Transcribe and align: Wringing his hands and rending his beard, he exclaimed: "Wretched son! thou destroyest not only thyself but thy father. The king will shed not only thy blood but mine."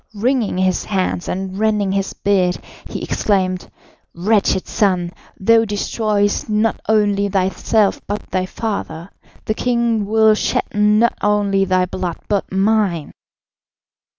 Wringing 0.15 0.57
his 0.57 0.85
hands 0.85 1.27
and 1.27 1.59
rending 1.59 1.91
his 1.91 2.13
beard, 2.13 2.57
he 2.89 3.03
exclaimed: 3.03 3.69
"Wretched 4.15 4.65
son! 4.67 5.11
thou 5.39 5.63
destroyest 5.63 6.49
not 6.49 6.79
only 6.89 7.29
thyself 7.29 8.01
but 8.07 8.31
thy 8.31 8.47
father. 8.47 9.11
The 9.45 9.53
king 9.53 10.07
will 10.07 10.33
shed 10.33 10.65
not 10.73 11.13
only 11.21 11.65
thy 11.65 11.85
blood 11.85 12.17
but 12.27 12.51
mine." 12.51 13.11